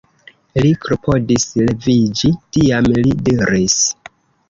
Li 0.65 0.71
klopodis 0.85 1.45
leviĝi, 1.61 2.35
tiam 2.59 2.91
li 2.99 3.17
diris: 3.31 3.81